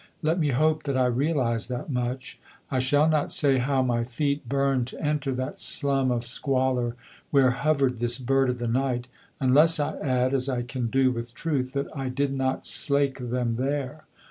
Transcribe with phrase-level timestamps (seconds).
[0.23, 2.39] Let me hope that I realised that much.
[2.71, 6.95] I shall not say how my feet burned to enter that slum of squalor
[7.29, 9.05] where hovered this bird of the night,
[9.39, 13.57] unless I add, as I can do with truth, that I did not slake them
[13.57, 14.05] there.